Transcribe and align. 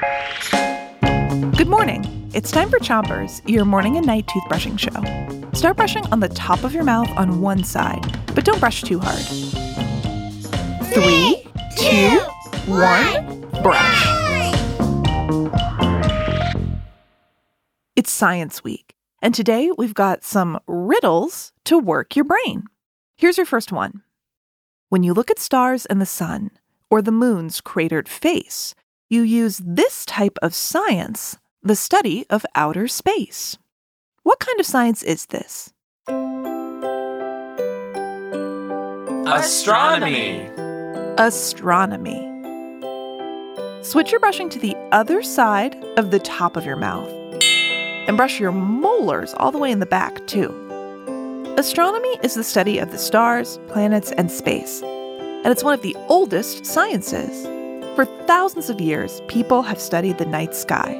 Good 0.00 1.68
morning. 1.68 2.30
It's 2.32 2.50
time 2.50 2.70
for 2.70 2.78
Chompers, 2.78 3.42
your 3.46 3.66
morning 3.66 3.98
and 3.98 4.06
night 4.06 4.26
toothbrushing 4.28 4.78
show. 4.78 5.52
Start 5.52 5.76
brushing 5.76 6.06
on 6.10 6.20
the 6.20 6.28
top 6.28 6.64
of 6.64 6.72
your 6.72 6.84
mouth 6.84 7.10
on 7.18 7.42
one 7.42 7.64
side, 7.64 8.00
but 8.34 8.44
don't 8.46 8.60
brush 8.60 8.82
too 8.82 8.98
hard. 8.98 9.20
Three, 10.86 11.44
two, 11.76 12.18
one, 12.66 13.40
brush. 13.62 14.06
It's 17.94 18.10
Science 18.10 18.64
Week, 18.64 18.94
and 19.20 19.34
today 19.34 19.70
we've 19.76 19.92
got 19.92 20.24
some 20.24 20.60
riddles 20.66 21.52
to 21.64 21.78
work 21.78 22.16
your 22.16 22.24
brain. 22.24 22.64
Here's 23.18 23.36
your 23.36 23.44
first 23.46 23.70
one. 23.70 24.02
When 24.88 25.02
you 25.02 25.12
look 25.12 25.30
at 25.30 25.38
stars 25.38 25.84
and 25.84 26.00
the 26.00 26.06
sun, 26.06 26.52
or 26.90 27.02
the 27.02 27.12
moon's 27.12 27.60
cratered 27.60 28.08
face, 28.08 28.74
you 29.10 29.22
use 29.22 29.60
this 29.62 30.06
type 30.06 30.38
of 30.40 30.54
science, 30.54 31.36
the 31.62 31.74
study 31.74 32.24
of 32.30 32.46
outer 32.54 32.86
space. 32.86 33.58
What 34.22 34.38
kind 34.38 34.60
of 34.60 34.66
science 34.66 35.02
is 35.02 35.26
this? 35.26 35.72
Astronomy. 39.26 40.48
Astronomy. 41.18 42.26
Switch 43.82 44.12
your 44.12 44.20
brushing 44.20 44.48
to 44.48 44.60
the 44.60 44.76
other 44.92 45.24
side 45.24 45.74
of 45.96 46.12
the 46.12 46.20
top 46.20 46.56
of 46.56 46.64
your 46.64 46.76
mouth. 46.76 47.10
And 48.06 48.16
brush 48.16 48.38
your 48.38 48.52
molars 48.52 49.34
all 49.34 49.50
the 49.50 49.58
way 49.58 49.72
in 49.72 49.80
the 49.80 49.86
back, 49.86 50.24
too. 50.28 50.54
Astronomy 51.56 52.16
is 52.22 52.34
the 52.34 52.44
study 52.44 52.78
of 52.78 52.92
the 52.92 52.98
stars, 52.98 53.58
planets, 53.66 54.12
and 54.12 54.30
space. 54.30 54.82
And 54.82 55.46
it's 55.46 55.64
one 55.64 55.74
of 55.74 55.82
the 55.82 55.96
oldest 56.08 56.64
sciences. 56.64 57.46
For 58.00 58.06
thousands 58.24 58.70
of 58.70 58.80
years, 58.80 59.20
people 59.28 59.60
have 59.60 59.78
studied 59.78 60.16
the 60.16 60.24
night 60.24 60.54
sky. 60.54 60.94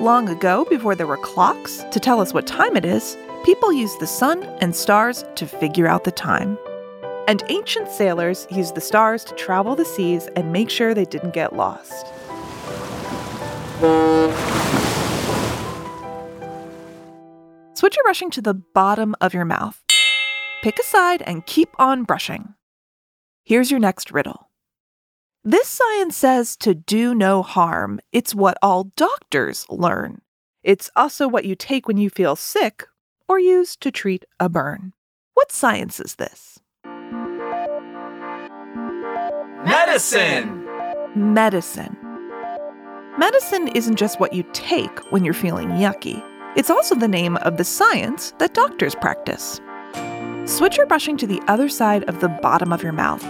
Long 0.00 0.30
ago, 0.30 0.64
before 0.64 0.94
there 0.94 1.06
were 1.06 1.18
clocks 1.18 1.84
to 1.90 2.00
tell 2.00 2.22
us 2.22 2.32
what 2.32 2.46
time 2.46 2.74
it 2.74 2.86
is, 2.86 3.18
people 3.44 3.70
used 3.70 4.00
the 4.00 4.06
sun 4.06 4.42
and 4.62 4.74
stars 4.74 5.26
to 5.34 5.46
figure 5.46 5.86
out 5.86 6.04
the 6.04 6.10
time. 6.10 6.56
And 7.28 7.42
ancient 7.50 7.88
sailors 7.88 8.46
used 8.50 8.74
the 8.74 8.80
stars 8.80 9.24
to 9.24 9.34
travel 9.34 9.76
the 9.76 9.84
seas 9.84 10.26
and 10.34 10.50
make 10.50 10.70
sure 10.70 10.94
they 10.94 11.04
didn't 11.04 11.34
get 11.34 11.54
lost. 11.54 12.06
Switch 17.74 17.94
your 17.94 18.04
brushing 18.04 18.30
to 18.30 18.40
the 18.40 18.54
bottom 18.54 19.14
of 19.20 19.34
your 19.34 19.44
mouth. 19.44 19.82
Pick 20.62 20.78
a 20.78 20.82
side 20.82 21.20
and 21.26 21.44
keep 21.44 21.78
on 21.78 22.04
brushing. 22.04 22.54
Here's 23.44 23.70
your 23.70 23.80
next 23.80 24.10
riddle. 24.10 24.48
This 25.44 25.66
science 25.66 26.16
says 26.16 26.56
to 26.58 26.72
do 26.72 27.16
no 27.16 27.42
harm. 27.42 27.98
It's 28.12 28.32
what 28.32 28.56
all 28.62 28.92
doctors 28.94 29.66
learn. 29.68 30.20
It's 30.62 30.88
also 30.94 31.26
what 31.26 31.44
you 31.44 31.56
take 31.56 31.88
when 31.88 31.96
you 31.96 32.10
feel 32.10 32.36
sick 32.36 32.86
or 33.28 33.40
use 33.40 33.74
to 33.78 33.90
treat 33.90 34.24
a 34.38 34.48
burn. 34.48 34.92
What 35.34 35.50
science 35.50 35.98
is 35.98 36.14
this? 36.14 36.60
Medicine. 39.64 40.64
Medicine. 41.16 41.96
Medicine 43.18 43.66
isn't 43.74 43.96
just 43.96 44.20
what 44.20 44.34
you 44.34 44.44
take 44.52 44.96
when 45.10 45.24
you're 45.24 45.34
feeling 45.34 45.70
yucky, 45.70 46.22
it's 46.56 46.70
also 46.70 46.94
the 46.94 47.08
name 47.08 47.36
of 47.38 47.56
the 47.56 47.64
science 47.64 48.32
that 48.38 48.54
doctors 48.54 48.94
practice. 48.94 49.60
Switch 50.44 50.76
your 50.76 50.86
brushing 50.86 51.16
to 51.16 51.26
the 51.26 51.42
other 51.48 51.68
side 51.68 52.04
of 52.04 52.20
the 52.20 52.28
bottom 52.28 52.72
of 52.72 52.84
your 52.84 52.92
mouth 52.92 53.24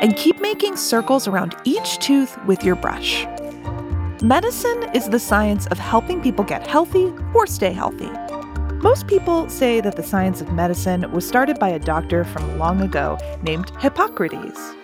and 0.00 0.16
keep 0.16 0.40
making 0.40 0.76
circles 0.76 1.28
around 1.28 1.54
each 1.64 1.98
tooth 1.98 2.36
with 2.46 2.64
your 2.64 2.76
brush. 2.76 3.26
Medicine 4.22 4.90
is 4.94 5.08
the 5.08 5.18
science 5.18 5.66
of 5.68 5.78
helping 5.78 6.20
people 6.20 6.44
get 6.44 6.66
healthy 6.66 7.12
or 7.34 7.46
stay 7.46 7.72
healthy. 7.72 8.10
Most 8.82 9.06
people 9.06 9.48
say 9.48 9.80
that 9.80 9.96
the 9.96 10.02
science 10.02 10.40
of 10.40 10.52
medicine 10.52 11.10
was 11.12 11.26
started 11.26 11.58
by 11.58 11.68
a 11.68 11.78
doctor 11.78 12.24
from 12.24 12.58
long 12.58 12.80
ago 12.80 13.18
named 13.42 13.70
Hippocrates. 13.78 14.74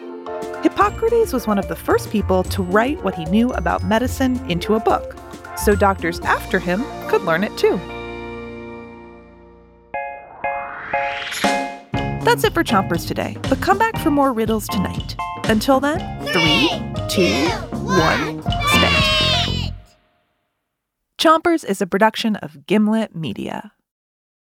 Hippocrates 0.63 1.33
was 1.33 1.47
one 1.47 1.59
of 1.59 1.69
the 1.69 1.77
first 1.77 2.11
people 2.11 2.43
to 2.45 2.63
write 2.63 3.03
what 3.03 3.15
he 3.15 3.25
knew 3.27 3.51
about 3.53 3.85
medicine 3.85 4.39
into 4.51 4.75
a 4.75 4.81
book, 4.81 5.17
so 5.57 5.75
doctors 5.75 6.21
after 6.21 6.59
him 6.59 6.85
could 7.09 7.23
learn 7.23 7.43
it 7.43 7.57
too. 7.57 7.81
That's 12.27 12.43
it 12.43 12.55
for 12.55 12.65
Chompers 12.65 13.07
today, 13.07 13.37
but 13.43 13.61
come 13.61 13.79
back 13.79 13.97
for 13.99 14.11
more 14.11 14.33
riddles 14.33 14.67
tonight. 14.67 15.15
Until 15.45 15.79
then, 15.79 16.01
three, 16.27 16.69
two, 17.09 17.47
one, 17.87 18.43
spit. 18.43 19.73
Chompers 21.19 21.65
is 21.65 21.81
a 21.81 21.87
production 21.87 22.35
of 22.35 22.67
Gimlet 22.67 23.15
Media. 23.15 23.71